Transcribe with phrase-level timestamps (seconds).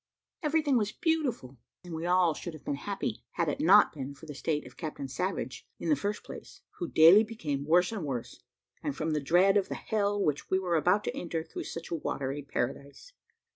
[0.41, 4.25] Everything was beautiful, and we all should have been happy, had it not been for
[4.25, 8.41] the state of Captain Savage, in the first place, who daily became worse and worse,
[8.81, 11.91] and from the dread of the hell which we were about to enter through such
[11.91, 13.13] a watery paradise.